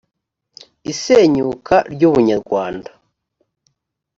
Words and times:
isenyuka 0.91 1.75
ry’ubunyarwanda 1.93 2.91